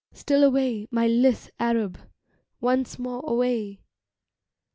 Still 0.13 0.43
away, 0.43 0.87
my 0.89 1.05
lithe 1.05 1.49
Arab, 1.59 1.99
once 2.59 2.97
more 2.97 3.21
away! 3.23 3.81